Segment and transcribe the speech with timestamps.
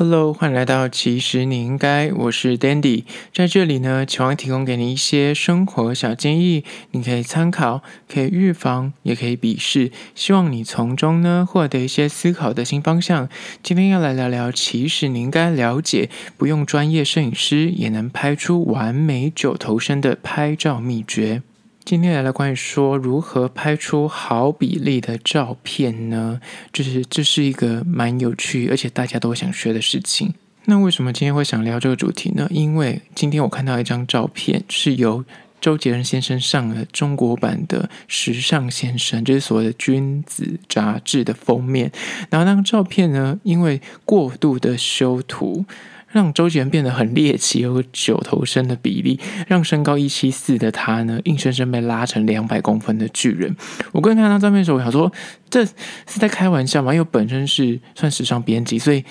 [0.00, 3.02] Hello，欢迎来到其实你应该，我是 Dandy，
[3.34, 6.62] 在这里呢，期望提供给你一些生活小建议，
[6.92, 13.28] 你可以参考，可以预防，也可以鄙视，希望你从中呢获得一些思考的新方向。
[13.60, 21.42] 今天要来聊聊，其实你应该了解，不用专业摄影师也能拍出完美九头身的拍照秘诀。
[21.88, 26.38] 今天来了关于说如何拍出好比例的照片呢？
[26.70, 30.34] 就是这是一个蛮有趣，而且大家都想学的事情。
[30.66, 32.46] 那为什么今天会想聊这个主题呢？
[32.50, 35.24] 因为今天我看到一张照片，是由
[35.62, 41.90] 周杰伦先生上了中国版的《时尚先生》，就是所谓的君子杂志的封面。
[42.28, 45.64] 然后那张照片呢，因为过度的修图。
[46.10, 53.54] 让周杰伦变得很猎奇，有九头身的比例，让身高一七四的他呢，硬生生被拉成两百公分的巨人。
[53.92, 55.12] 我刚看他照片的时候，我想说
[55.50, 56.92] 这是在开玩笑吗？
[56.92, 59.04] 因为本身是算时尚编辑，所以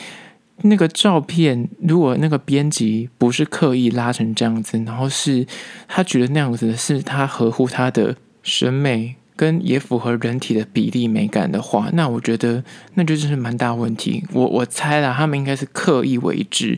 [0.63, 5.45] 那个照片如果那个编辑不是刻意拉成这样子，然后是
[5.87, 9.15] 他觉得那样子是他合乎他的审美。
[9.37, 12.61] 跟也符合人体的比例美感的话，那我觉得
[12.95, 14.25] 那就真是蛮大问题。
[14.33, 16.77] 我我猜啦，他们应该是刻意为之，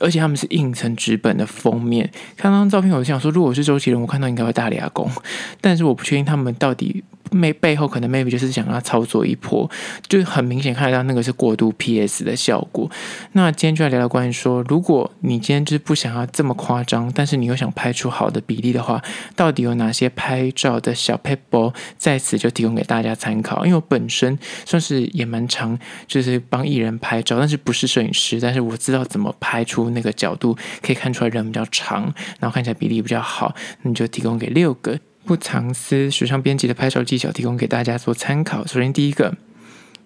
[0.00, 2.10] 而且他们是印成纸本的封面。
[2.36, 5.08] 看到照片，我就想说，如果是周杰伦，我看到应该会大立阿公，
[5.60, 7.04] 但是我不确定他们到底。
[7.30, 9.70] 没背后可能 maybe 就是想要操作一波，
[10.08, 12.90] 就很明显看得到那个是过度 PS 的效果。
[13.32, 19.02] 那今天就来聊聊关于说，如果你今天就是不想要这么夸张，但是你又想拍出好的比例的话，
[19.36, 23.66] 到底有哪些拍照的小 paper？，在此就提供给大家参考。
[23.66, 34.98] 因为我本身算是也蛮常，就是帮艺人拍照，但是不是摄影师，但是我知道怎么拍出那个角度，可以看出来人比较长，然后看起来比例比较好，你就提供给六个。
[35.24, 38.66] 不藏私，时尚编辑的拍照技巧提供给大家做参考。
[38.66, 39.36] 首先，第一个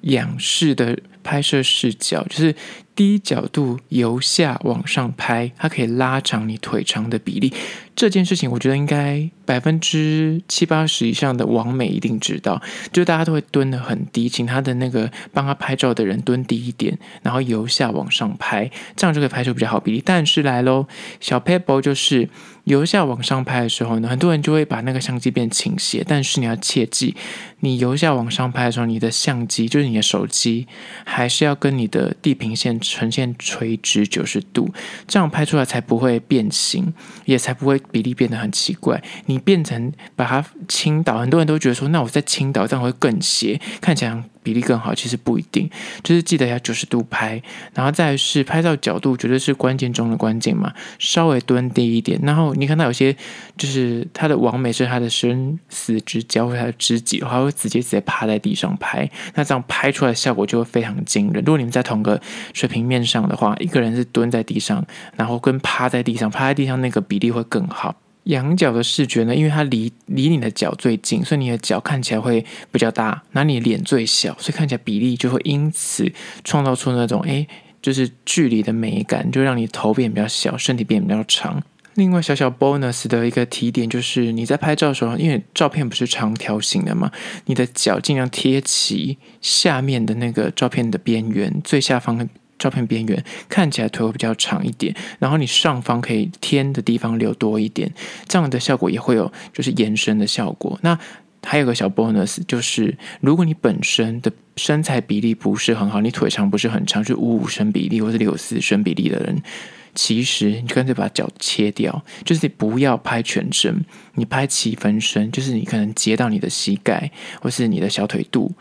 [0.01, 2.55] 仰视的拍摄视角，就是
[2.95, 7.53] 低角度由下往上拍，它可以拉长你腿长的比例。
[7.95, 20.03] 这件事情，我觉得应该百分之七八十以上的网美一定知道，就大家都会蹲得很低，请他的那个帮他拍照的人蹲低一点，然后由下往上拍，这样就可以拍出比较好比例。
[20.05, 20.87] 但是来喽，
[21.21, 22.31] 小 Pebble 就是
[22.65, 27.15] 由下往上拍的时候呢，很多人就会把那个相机变倾斜，但是你要切记，
[27.61, 30.67] 你由下往上拍的时候，你的相机就是你的手机，
[31.13, 34.73] 还是要跟你的地平线呈现垂直九十度，
[35.07, 36.93] 这样拍出来才不会变形，
[37.27, 37.81] 也才不会。
[37.93, 44.95] 比例变得很奇怪，你变成把它倾倒，很多人都觉得说，那我在倾倒，这样会更斜，看起来比例更好。
[44.95, 45.69] 其实不一定，
[46.03, 47.43] 就是记得要九十度拍，
[47.75, 50.73] 然后再是拍照角度，绝对是关键中的关键嘛。
[50.99, 53.17] 稍微蹲低一点，然后你看到有些
[53.57, 61.43] 就是他的完美是他的生死之交他的知己的话，会直接直接趴在地上拍，那这样拍出来效果就会非常惊人。
[61.45, 62.21] 如果你们在同个
[62.53, 64.85] 水平面上的话，一个人是蹲在地上，
[65.17, 67.97] 然后跟趴在地上，趴在地上那个比例会更好。
[68.25, 76.11] 仰角的视觉呢，因为它离离你的脚最近，所以你的脚看起来会比较大，那你的脸最小，所以看起来比例就会因此
[76.45, 77.49] 创造出那种诶，
[77.81, 81.63] 就是距离的美感，就让你头变比较小，身体变比较长。
[81.95, 87.11] 另外小小 bonus 的一个提点就是，你在拍照的时候，因为照片不是长条形的嘛，
[87.47, 92.29] 你的脚尽量贴齐下面的那个照片的边缘，最下方。
[92.63, 97.93] 照片边缘看起来腿会比较长一点，然后你上方可以天的地方留多一点，
[98.29, 100.79] 这样的效果也会有就是延伸的效果。
[100.83, 100.97] 那
[101.43, 109.43] 还有个小 bonus 就是，如果你本身的身材比例不是很好，你腿长不是很长，是五五身比例或者六四身比例的人。
[109.95, 117.11] 其实你干脆把脚切掉，就是不要拍全身，你拍七分身，就是你可能截到你的膝盖
[117.41, 118.53] 或是你的小腿肚，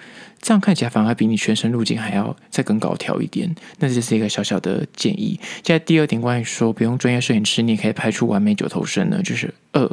[0.42, 3.56] 这样看起来反而比你全身路径还要再更高挑一点。
[3.80, 5.40] 那这是一个小小的建议。
[5.64, 9.90] 现在第二点关于说不用专业摄影师，你也可以拍出完美九头身呢，就是二，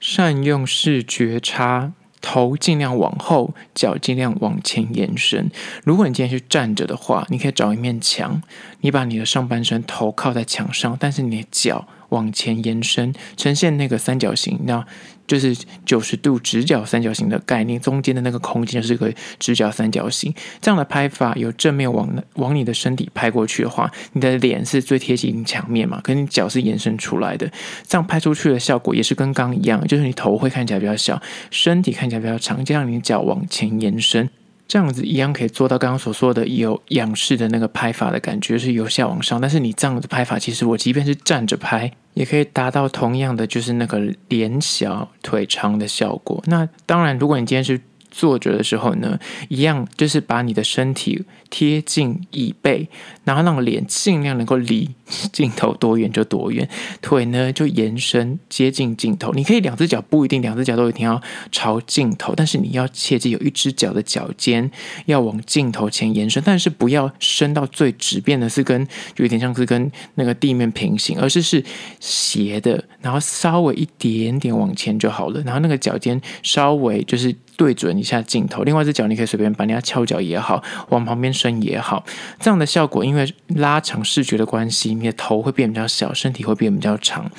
[0.00, 1.92] 善用视觉差。
[2.20, 5.50] 头尽量往后，脚尽量往前延伸。
[5.84, 8.42] 如果你今天是站着的话，你可以找一面墙，
[8.80, 14.86] 你把你的上半身头靠在墙上，但是你的脚往前延伸，呈现那个三角形，那
[15.30, 15.56] 就是
[15.86, 20.34] 九十度直角三角形的概念，中间的那个空间就是个直角三角形。
[20.60, 27.48] 这样的拍法，有正面往往你的身体拍过去的话，你的脸是最贴近墙面嘛，跟你脚是延伸出来的，
[27.86, 31.22] 这样拍出去的效果也是跟刚刚一样，就是你头会看起来比较小，
[31.52, 34.28] 身体看起来比较长，这样你脚往前延伸。
[34.70, 39.40] 这样子一样可以做到刚刚所说的有仰视的那个拍法的感觉，是由下往上。
[39.40, 46.40] 但是你这样子拍法，其实我即便是站着拍，也可以达到同样的，就是那个脸小腿长的效果。
[46.46, 49.18] 那当然，如果你今天是坐着的时候呢，
[49.48, 52.88] 一样就是把你的身体贴近椅背，
[53.24, 54.88] 然后让脸尽量能够离
[55.32, 56.68] 镜头多远就多远，
[57.00, 59.32] 腿呢就延伸接近镜头。
[59.32, 61.20] 你可以两只脚不一定两只脚都一定要
[61.50, 64.70] 朝镜头，但是你要切记有一只脚的脚尖
[65.06, 71.64] 要往镜头前延伸，但是不要伸到最直，变的是跟就有点像是跟那个地面平行，而是是
[71.98, 77.34] 斜的，然后稍微一点点往前就好了，然后那个脚尖稍微就是。
[77.60, 82.02] 对准一下镜头，另外一只脚你可以随便把人家翘脚也好，往旁边伸也好，
[82.38, 87.30] 这样的效果，因为拉长视觉的关系，你的头会变比较小，身体会变比较长。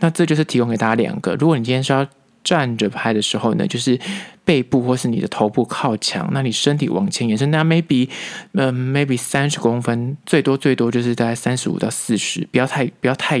[0.00, 1.34] 那这就是提供给大家两个。
[1.36, 2.06] 如果你今天是要
[2.44, 3.98] 站着拍的时候呢，就是。
[4.50, 8.08] 背部或是你的头部靠墙，那你身体往前延伸，那 maybe，
[8.54, 13.40] 嗯，maybe 三十公分，最多最多就是大概三十五到四十，不要太不要太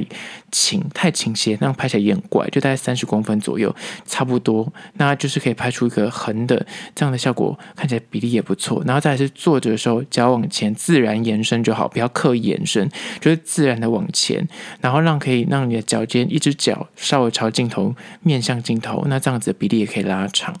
[0.52, 3.74] 倾太倾斜，那样拍起来也很怪，就大概三十公分左右，
[4.06, 6.64] 差不多，那就是可以拍出一个横的
[6.94, 8.80] 这样的效果，看起来比例也不错。
[8.86, 12.88] 然后再来是坐着的时候，脚往前自然延伸就好，不要刻意延伸，
[13.20, 14.46] 就是自然的往前，
[14.80, 20.54] 然后让可以让你的脚尖一只脚稍微朝镜头面向镜头，那这样子的比例也可以拉长。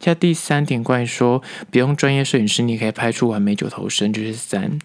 [0.00, 4.78] 像第三点，关于说不用专业摄影师，你可以拍出完美九头身，就是三，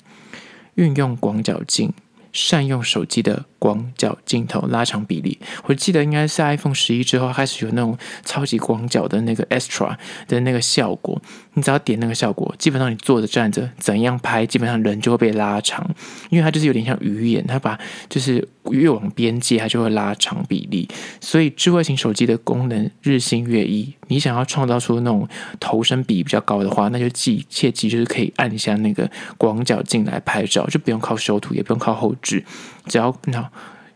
[0.76, 1.94] 运用广角镜，
[2.32, 3.46] 善用手机的。
[3.64, 9.96] 广角镜头拉长比例，我记得应该是 iPhone 十一之后开始有那种超级广角的那个 Extra
[10.28, 11.22] 的那个效果。
[11.54, 15.88] 你只要点那个效果，基本上你坐着站着怎样拍，基本上人就会被拉长，
[16.30, 17.80] 因为它就是有点像鱼眼，它把
[18.10, 20.90] 就是越往边界，它就会拉长比例。
[21.22, 25.26] 所以智慧型手机的功能日新月异，你想要创造出那种
[25.60, 32.44] 头身比比较高的话，那就记切记就是可以按一下那个广角镜来拍照，就不用靠修图，也不用靠后置，
[32.86, 33.50] 只要那。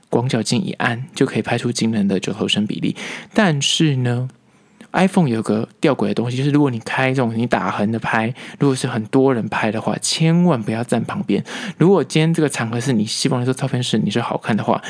[0.10, 2.96] 广角镜一按就可以拍出惊人的九头身比例，
[3.34, 4.30] 但是呢
[4.94, 11.44] ，iPhone 有个吊诡的东西，就是如果你开这种你打横的拍，如果是很多人拍的话，千万不要站旁边。
[11.78, 14.82] 如果今天这个场合是你希望这照片是你是好看的话，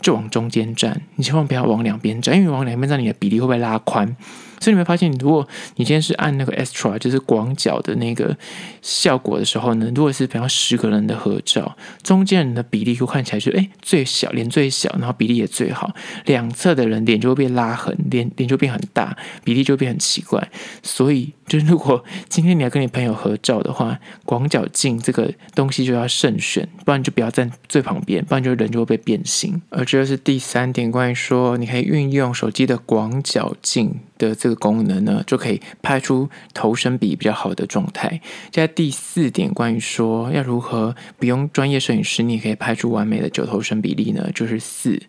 [0.00, 4.16] 就往中间站，你千万不要往两边站，因为往两边站，你的比例会不会拉宽？
[4.64, 5.46] 所以你会发现，如果
[5.76, 8.34] 你今天是按那个 extra，就是广角的那个
[8.80, 15.94] 效果的时候呢，如果是比方十个人的合照，中间人的比例会看起来就哎最小，脸最小，然后比例也最好，
[16.24, 19.14] 两侧的人脸就会被拉横，脸脸就变很大，
[19.44, 20.50] 比例就变很奇怪。
[20.82, 29.60] 所以，就是如果 今天你要跟你朋友合照的话，广角镜这个东西就要慎选，不然就不要站最旁边，不然就人就会被变形。
[29.68, 34.54] 而这是第三点，关于说你可以运用手机的广角镜的这个。
[34.64, 38.20] 功能呢，就可以拍出头身比比较好的状态。
[38.50, 44.30] 在第四点，关于说要如何不用专业摄影师，你可以拍出完美的九头身比例呢？
[44.34, 45.02] 就是四，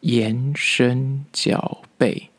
[0.00, 2.29] 延伸脚背。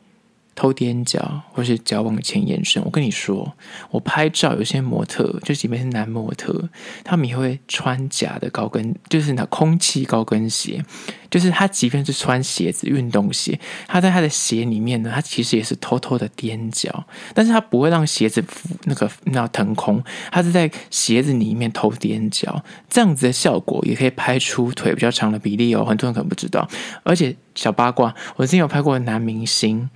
[0.62, 2.80] 偷踮脚，或是脚往前延伸。
[2.84, 3.52] 我跟你说，
[3.90, 6.68] 我拍照有些模特，就即便是男模特，
[7.02, 10.80] 他们也会穿假的高跟，就是那空气高跟鞋。
[11.28, 17.04] 就是他即便是穿鞋子、运动鞋，他在他的鞋里面呢，他其实也是偷偷的踮脚，
[17.34, 18.44] 但是他不会让鞋子
[18.84, 20.00] 那个那腾空，
[20.30, 25.84] 他是在鞋子里面偷踮脚，这样子的效果也可以拍出腿比较长的比例哦。
[25.84, 26.68] 很多人可能不知道，
[27.02, 29.90] 而且小八卦，我之前有拍过男明星。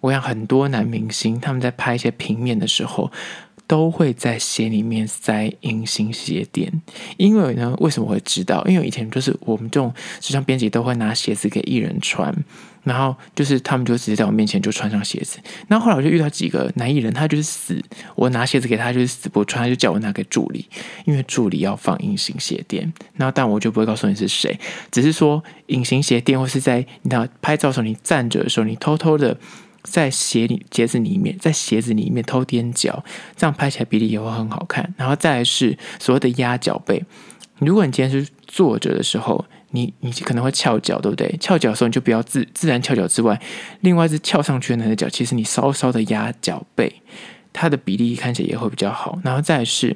[0.00, 3.10] 我想很多男明星他们在拍一些平面的时候，
[3.66, 6.80] 都会在鞋里面塞隐形鞋垫。
[7.16, 8.64] 因为呢，为什么会知道？
[8.66, 12.34] 因为以前就是我们这种时尚编辑都会拿鞋子给艺人穿，
[12.84, 15.38] 然后就是他们就直接在我面前就穿上鞋子。
[15.66, 17.78] 那后，来我就遇到几个男艺人，他就是死，
[18.14, 20.64] 我拿鞋子给他就是死不穿，他就叫我拿给助理，
[21.04, 22.90] 因为助理要放隐形鞋垫。
[23.16, 24.58] 然后但我就不会告诉你是谁，
[24.90, 29.36] 只是说隐形鞋垫或是在你知道拍照的时候，你站着的时候，你偷偷的。
[29.90, 33.04] 在鞋里、鞋子里面，在鞋子里面偷踮脚，
[33.36, 34.94] 这样拍起来比例也会很好看。
[34.96, 37.04] 然后再来是所谓的压脚背。
[37.58, 41.36] 如果你今天是坐着的时候，你你可能会翘脚，对不对？
[41.40, 43.40] 翘脚的时候你就不要自自然翘脚之外，
[43.80, 47.02] 另外是翘上去的那个脚，其实你稍稍的压脚背，
[47.52, 49.18] 它的比例看起来也会比较好。
[49.24, 49.88] 然后再来是，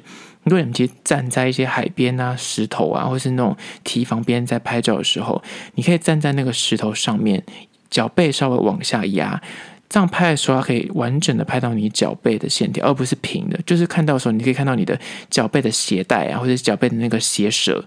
[0.43, 5.41] 如果你们其实站在一些海边啊、石头啊，或是那种堤防边在拍照的时候，
[5.75, 7.43] 你可以站在那个石头上面，
[7.89, 9.41] 脚背稍微往下压。
[9.89, 13.59] 这样拍的时候，它可以完整的拍到你脚背的线条，而不是平的。
[13.65, 14.99] 就是看到的时候，你可以看到你的
[15.29, 17.85] 脚背的鞋带啊，或者脚背的那个鞋舌，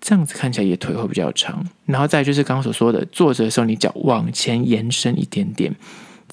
[0.00, 1.66] 这样子看起来也腿会比较长。
[1.86, 5.74] 然后再就是刚刚所说的，坐着的时候你脚往前延伸一点点，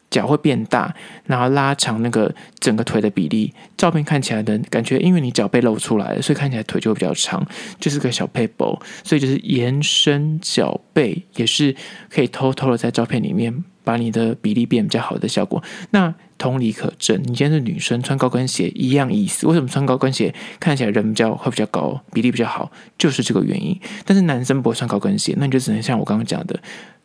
[0.10, 0.94] 脚会变大，
[1.26, 3.54] 然后拉长那个整个腿的比例。
[3.78, 7.46] 照片看起来的感觉，因为你脚背露出来了，所以看起来腿就会比较长，
[7.80, 8.78] 就是个小撇步。
[9.06, 11.74] 所以就是延伸脚背，也是
[12.10, 13.64] 可以偷偷的在照片里面。
[13.88, 15.64] 把你的比例变比较好的效果。
[15.92, 19.48] 那同理可证，你今天是女生穿高跟鞋一样意思。
[19.48, 23.80] 为什么穿高跟鞋看起来人比较会比较高，比例比较好，就是这个原因。
[24.04, 26.60] 但是男生不会穿高跟鞋，那你就只能像我刚刚讲的，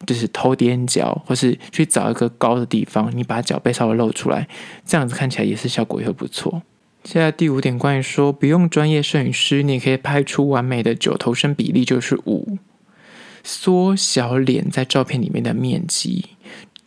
[0.05, 4.49] 就是偷踮脚，或是去找一个高的地方，你把脚背稍微露出来，
[4.85, 6.63] 这样子看起来也是效果也会不错。
[7.05, 12.59] 现在第五点，关于说不用专业摄影师，你可以拍出完美的九头身比例，就是五，
[13.43, 16.27] 缩小脸在照片里面的面积。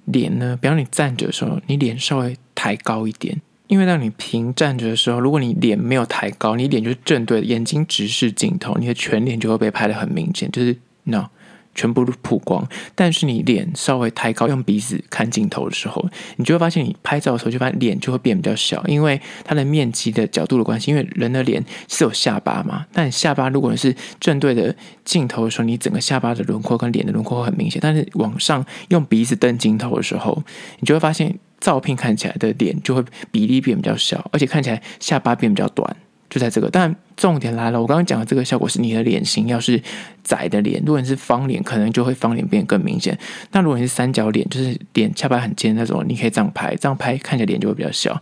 [0.05, 11.29] 脸呢，比方你站着的时候，你脸稍微抬高一点，因为当你平站着的时候，如果你脸没有抬高，你脸就是正对，眼睛直视镜头，你的全脸就会被拍得很明显，就是 no。
[11.75, 16.03] 全部都曝光，但是你脸稍微抬高，用鼻子看镜头的时候，
[16.38, 20.89] 你就会发现，你拍照的时候就发现脸就会变比较小，因为它的面积的角度的关系。
[20.89, 27.79] 因为人的脸是有下巴嘛，但下巴如果是正对着镜头的时候，你整个下巴的轮廓跟脸的轮廓会很明显。
[27.82, 30.41] 但是往上用鼻子瞪镜头的时候，
[30.79, 35.96] 你就会发现照片看起来的脸就会比例变比较小，而且看起来下巴变比较短。
[36.29, 39.82] 就在这个，但重点来了，我刚刚讲的这个效果是你的脸型要是
[40.24, 43.17] 窄的脸，如果你是方脸，可能就会方脸变更明显。
[43.51, 48.22] 那如果你是三角脸，就是脸下巴很尖那种，你可以这样拍，这样拍看起来脸就会比较小。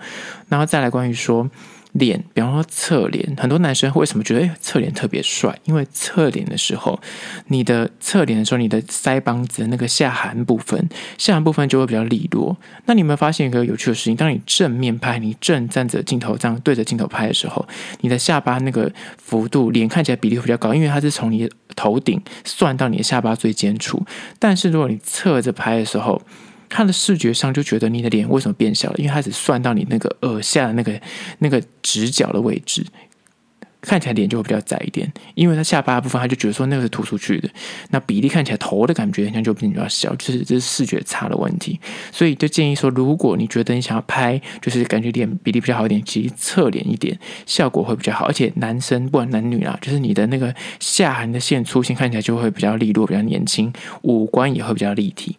[0.50, 1.50] 然后再来关于说。
[1.94, 5.58] 脸，比方说侧脸，很多男生为什么觉得诶侧脸特别帅？
[5.66, 7.00] 因为侧脸的时候，
[7.48, 12.58] 你的侧脸的时候，你的腮帮子那个下颌部分，下颌部分就会比较利落。
[12.86, 14.16] 那你有没有发现一个有趣的事情？
[14.16, 17.66] 当你正面拍，你正站着镜头这样对着镜头拍的时候，
[18.02, 24.04] 你的下巴那个幅度，脸看起来比例会比较高，因为它是从你头顶算到你的下巴最尖处。
[24.40, 26.22] 但是如果你侧着拍的时候，
[26.76, 28.96] 他的视觉上就觉得你的脸为什么变小了？
[28.98, 31.00] 因为他只算到你那个耳下的那个
[31.38, 32.84] 那个直角的位置，
[33.80, 35.14] 看起来脸就会比较窄一点。
[35.36, 37.48] 因为他下巴的部分，他就觉得说那个是突出去的，
[37.92, 41.80] 那比例看起来头的感觉好像就比较小，就是这是视觉差的问题。
[42.12, 47.16] 所以就建议说，如果你觉得你想要拍，就是感觉脸比例比较好一点，其实侧脸一点
[47.46, 48.26] 效果会比较好。
[48.26, 55.38] 而且男生不管男女啦，就是你的那个下颌的线粗线看起来就会比较利落，比较年轻，五官也会比较立体。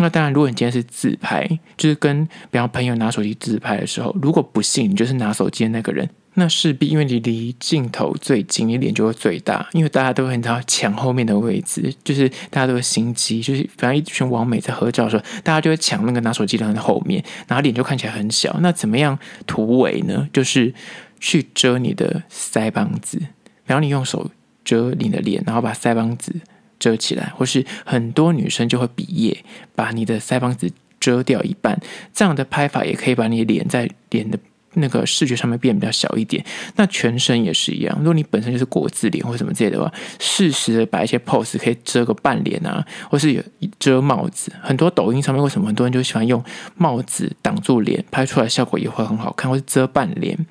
[0.00, 18.56] 那当然，如果你今天是自拍，就是跟比方朋友拿手机自拍的时候，如果不信你就是拿手机的那个人，那势必因为你离镜头最近，你脸就会最大，因为大家都会很想抢后面的位置，就是大家都会心机，就是比方一群网美在合照的时候，大家就会抢那个拿手机的人的后面，然后脸就看起来很小。
[18.60, 20.28] 那怎么样突围呢？
[20.32, 20.72] 就是
[21.18, 23.20] 去遮你的腮帮子，
[23.64, 24.30] 然后你用手
[24.64, 26.34] 遮你的脸，然后把腮帮子。
[26.80, 29.44] 遮起来，或是很多女生就会比耶，
[29.76, 30.68] 把你的腮帮子
[30.98, 31.80] 遮掉一半，
[32.12, 34.36] 这样的拍法也可以把你脸在脸的
[34.74, 36.44] 那个视觉上面变比较小一点。
[36.76, 43.42] 那全身也是一样，如果你本身就是国字脸或什么之类的话，适时的摆一些 pose，可以遮个半脸啊，或是有
[43.78, 44.52] 遮帽子。
[44.62, 46.42] 很多抖音上面为什么很多人就喜欢用
[46.76, 50.46] 帽子挡住脸，拍出来效果也会很好看，或是遮半脸。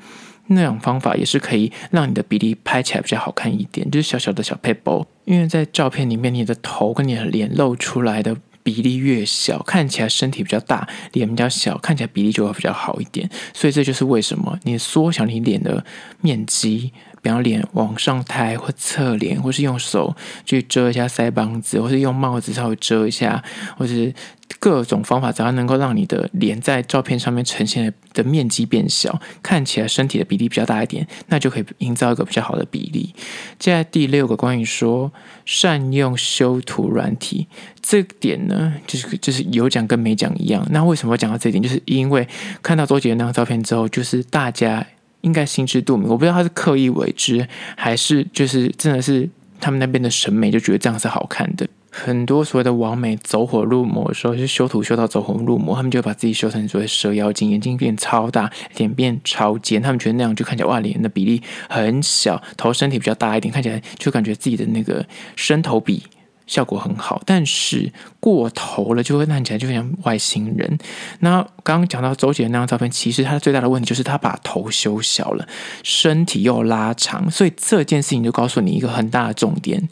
[0.50, 5.06] 那种方法也是可以让你的比例拍起来比较好看一点，就是小小的小 paper，。
[5.26, 13.30] 因为在照片里面，你的头跟你的脸露出来的比例越小，看起来身体比较大，脸比较小，看起来比例就会比较好一点。
[13.54, 15.86] 所以这就是为什么你缩小你脸的
[16.22, 16.92] 面积。
[17.22, 23.44] 比方脸往上抬或侧脸，或是用手去遮一下腮帮子，或是用帽子稍微遮一下，
[23.78, 24.14] 或是
[24.60, 33.14] 各种方法，只要能够让你的脸在照片上面呈现的面积变小，看起来身体的比例比较大一点，那就可以营造一个比较好的比例。
[33.58, 35.12] 接下来第六个关于说
[35.46, 37.48] 善用修图软体
[37.82, 40.66] 这点呢，就是就是有讲跟没讲一样。
[40.72, 41.62] 那为什么讲到这点？
[41.62, 42.28] 就是因为
[42.64, 44.86] 看到周杰伦那张照片之后，就是大家。
[45.22, 51.68] 应该心知肚明，我不知道他是刻意为之，还是就是真的是他们那边的审美就觉得这样是好看的。
[51.92, 65.04] 很多所谓的网美走火入魔的时候，就修图修到走火入魔，他们就把自己修成所谓蛇妖精，眼睛变超大，脸变超尖，他们觉得那样就看起来哇，脸的比例很小，头身体比较大一点，看起来就感觉自己的那个
[65.36, 66.04] 身头比。
[66.50, 70.80] 效果很好，但是过头了就会看起来就像外星人。
[71.20, 75.48] 那刚刚讲到周杰伦那张照片，其实他最大的问题就是他把头修小了，
[75.84, 79.88] 身体又拉长，所以这件事情就告诉你一个很大的重点：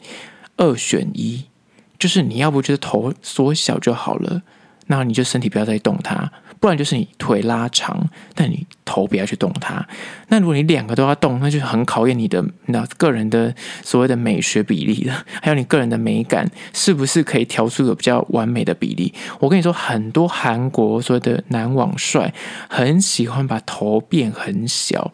[0.56, 1.44] 二选一，
[1.96, 4.42] 就是你要不就是头缩小就好了，
[4.88, 6.32] 那你就身体不要再动它。
[6.60, 9.86] 不然就是你腿拉长，但你头不要去动它。
[10.28, 19.12] 那如果你两个都要动，那就很考验你的那个人的所谓的美学比例了，还有你个人的美感是不是可以调出一个比较完美的比例？
[19.38, 22.34] 我跟你说，很多韩国所谓的男网帅
[22.68, 25.12] 很喜欢把头变很小。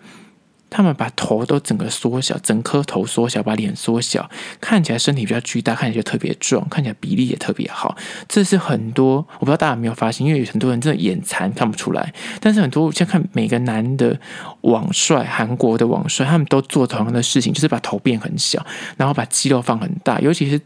[0.76, 4.28] 他们把头都整个缩小，整颗头缩小，把脸缩小，
[4.60, 7.96] 看起来身体比较巨大，看起来特别壮，看起来比例也特别好。
[8.28, 14.18] 这是很多我不知道大家有没有发现，因为有很多人真的眼馋看不出来，但是很多像看每个男的
[14.64, 18.64] 网帅，韩国的网帅，他们都做同样的事情，就是把头变很小，
[18.96, 20.18] 然后把肌肉放很大。
[20.20, 20.58] 尤其是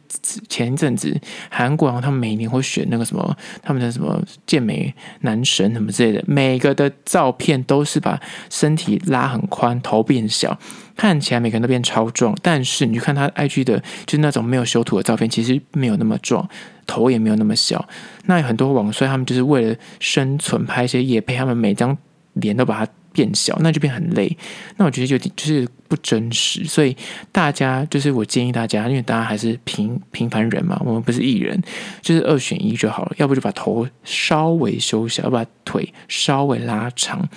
[0.48, 10.56] 前一阵子韩国，他们每年会选那个什么，他们的什么健美男神什么之类的，每个的照片都是把身体拉很宽，头变小，
[10.96, 12.36] 看起来每个人都变超壮。
[12.40, 16.48] 但是你去看他 IG 的，就是那种没有修图的照片，其实没有那么壮，
[16.86, 17.88] 头也没有那么小。
[18.26, 21.98] 那很多网帅他们就是为了生存拍一些夜配，他们每张
[22.34, 24.36] 脸都把它变小，那就变很累。
[24.76, 26.64] 那我觉得有点就是不真实。
[26.64, 26.96] 所以
[27.32, 31.60] 大家就是我建议大家，因为大家还是平平凡人嘛，我们不是艺人，
[32.00, 33.12] 就是二选一就好了。
[33.16, 37.28] 要不就把头稍微修小，要把腿稍微拉长。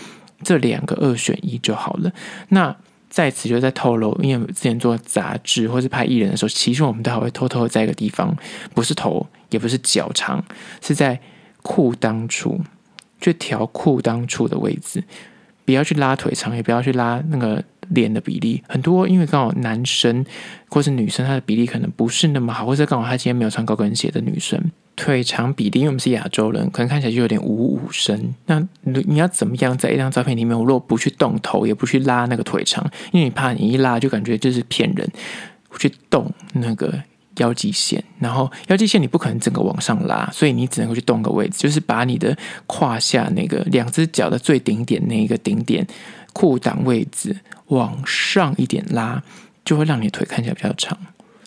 [0.43, 2.11] 这两个二选一就好了。
[2.50, 2.75] 那
[3.09, 8.35] 在此就在透露，因为之前做杂志或是拍艺人的时候，其实我们都还会偷偷在一个地方，
[8.75, 10.43] 不是头，也不是脚长，
[10.81, 11.19] 是在
[11.61, 12.59] 裤裆处，
[13.19, 15.03] 去调裤裆处的位置，
[15.65, 18.61] 不要去拉腿长，也不要去拉那个脸的比例。
[18.67, 20.25] 很多因为刚好男生
[20.69, 24.59] 或是女生，他的比例可能不是那么好，或者刚好他今天没有穿高跟鞋的女生。
[24.95, 28.33] 腿长比例，因为我们是亚洲人，可能看起来就有点五五身。
[28.45, 35.09] 那你要怎么样在一张照片里面，我如果不去动头，也不去拉那个腿长，因为你怕你一拉就感觉就是骗人。
[35.79, 36.93] 去动那个
[37.38, 45.85] 腰际线，然后腰际线你不可能整个往上拉，所以你只能够去动个位置，就是把你的胯下那个两只脚的最顶点那一个顶点
[46.33, 47.35] 裤裆位置
[47.67, 49.23] 往上一点拉，
[49.63, 50.97] 就会让你腿看起来比较长。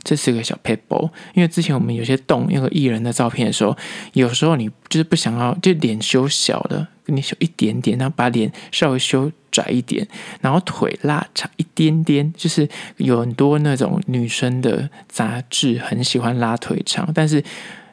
[0.04, 3.76] 这是个小撇步，因为之前我们有些动那个艺人的照片的时候，
[4.12, 10.06] 有时候你就是不想要，就脸修小了，你修一点点，然后把脸稍微修窄一点，
[10.40, 12.68] 然后腿拉长一点点，就是
[12.98, 17.42] 有很多那种女生的杂志很喜欢拉腿长，但是。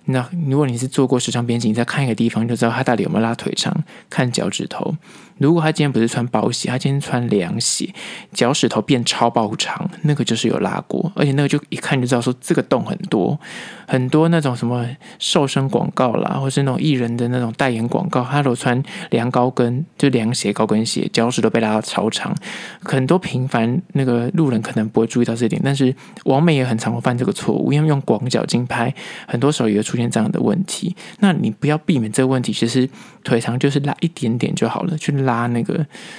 [0.05, 3.71] 那如果你是做过时尚编辑，你再看一个地方就知道他到底有没有拉腿长。
[4.09, 4.95] 看脚趾头，
[5.41, 7.93] 如果他今天不是穿包鞋，他今天穿凉鞋，
[8.31, 13.39] 脚趾头变超爆长，那个就是有拉过，而且那个就一看就知道说这个洞很多，
[13.87, 22.35] 很多那种什么瘦身广告啦，或是那种艺人的那种代言广告，他都穿凉高跟，就凉鞋、高跟鞋，脚趾都被拉到超长。
[22.83, 25.93] 很多平凡那个路人可能不会注意到这点，但是
[26.25, 28.93] 王美也很常会犯这个错误，因为用广角镜拍，
[29.27, 32.53] 很多时候也会出现这样的问题，那你不要避免这个问题。
[32.53, 32.87] 其实
[33.23, 35.73] 腿长就是拉一点点就好了，去拉拉那个，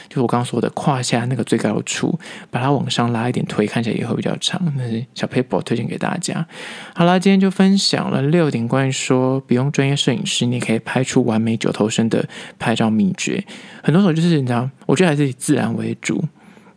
[0.08, 2.18] 就是我刚刚说的胯下那个最高处，
[2.50, 4.60] 把它往上拉一点，腿看起来也会比较长。
[4.76, 6.46] 那是小 paper 推荐给大家。
[6.94, 12.26] 好啦，今天就分享了六点关于说不用专业摄影师，你可以拍出完美九头身的
[12.58, 13.44] 拍照秘诀。
[13.82, 16.24] 很多时候就是你知道，我觉得还是以自然为主。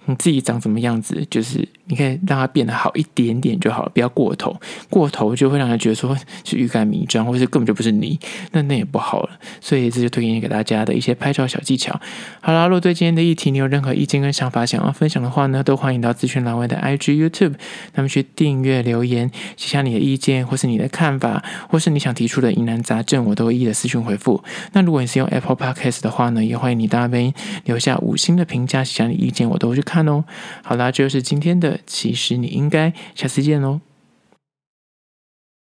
[0.06, 4.56] 你自己长什么样子，就是你可以让它变得好一点点就好了，不要过头，
[4.90, 8.20] 过头就会让人觉得说是欲盖弥彰，或是根本就不是你，
[8.52, 9.30] 那那也不好了。
[9.60, 12.00] 所以这就推荐给大家的一些拍照小技巧。
[12.42, 17.56] 好啦，如果对今天的议题你有任何意见跟想法想要分享的话呢，都欢迎到资讯栏位的 IG、YouTube，
[17.96, 24.44] 那么去订阅留言，写下你的意见或是你的看法，或是你想提出的疑难杂症，我都会一一的私讯回复。
[24.74, 29.95] 那如果你是用 Apple Podcast 的话呢，也欢迎你到那边留下五星的评价，写下你意见，我都会去看。
[29.96, 30.26] 看哦，
[30.62, 31.80] 好啦，这就是今天的。
[31.86, 33.80] 其实你应该下次见喽。